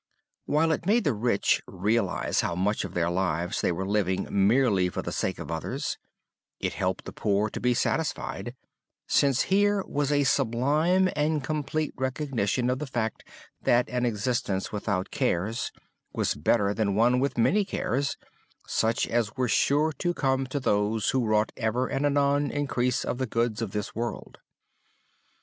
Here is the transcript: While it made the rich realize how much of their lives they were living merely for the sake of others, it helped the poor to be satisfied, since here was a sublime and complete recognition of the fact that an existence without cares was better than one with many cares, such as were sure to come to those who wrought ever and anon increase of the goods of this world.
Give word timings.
While 0.47 0.71
it 0.71 0.87
made 0.87 1.03
the 1.03 1.13
rich 1.13 1.61
realize 1.67 2.41
how 2.41 2.55
much 2.55 2.83
of 2.83 2.95
their 2.95 3.11
lives 3.11 3.61
they 3.61 3.71
were 3.71 3.85
living 3.85 4.27
merely 4.31 4.89
for 4.89 5.03
the 5.03 5.11
sake 5.11 5.37
of 5.37 5.51
others, 5.51 5.99
it 6.59 6.73
helped 6.73 7.05
the 7.05 7.13
poor 7.13 7.51
to 7.51 7.59
be 7.59 7.75
satisfied, 7.75 8.55
since 9.05 9.43
here 9.43 9.83
was 9.85 10.11
a 10.11 10.23
sublime 10.23 11.07
and 11.15 11.43
complete 11.43 11.93
recognition 11.97 12.71
of 12.71 12.79
the 12.79 12.87
fact 12.87 13.27
that 13.61 13.87
an 13.89 14.03
existence 14.07 14.71
without 14.71 15.11
cares 15.11 15.71
was 16.11 16.33
better 16.33 16.73
than 16.73 16.95
one 16.95 17.19
with 17.19 17.37
many 17.37 17.63
cares, 17.63 18.17
such 18.65 19.05
as 19.07 19.37
were 19.37 19.47
sure 19.47 19.91
to 19.99 20.15
come 20.15 20.47
to 20.47 20.59
those 20.59 21.11
who 21.11 21.23
wrought 21.23 21.51
ever 21.57 21.85
and 21.87 22.07
anon 22.07 22.49
increase 22.49 23.05
of 23.05 23.19
the 23.19 23.27
goods 23.27 23.61
of 23.61 23.69
this 23.69 23.93
world. 23.93 24.39